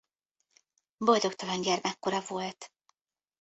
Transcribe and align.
Boldogtalan 0.97 1.61
gyermekkora 1.61 2.21
volt. 2.21 2.71